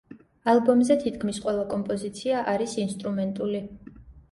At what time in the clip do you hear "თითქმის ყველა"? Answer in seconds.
1.03-1.67